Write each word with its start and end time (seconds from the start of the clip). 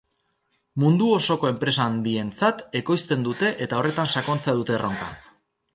Mundu 0.83 1.09
osoko 1.17 1.51
enpresa 1.51 1.85
handientzat 1.89 2.65
ekoizten 2.81 3.27
dute 3.29 3.53
eta 3.67 3.83
horretan 3.83 4.13
sakontzea 4.17 4.59
dute 4.63 4.79
erronka. 4.81 5.15